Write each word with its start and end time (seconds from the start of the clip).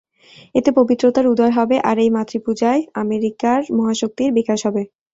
এতে 0.55 0.69
পবিত্রতার 0.79 1.25
উদয় 1.27 1.53
হবে, 1.57 1.75
আর 1.89 1.95
এই 2.03 2.09
মাতৃপূজায় 2.17 2.81
আমেরিকার 3.03 3.59
মহাশক্তির 3.77 4.29
বিকাশ 4.37 4.59
হবে। 4.67 4.83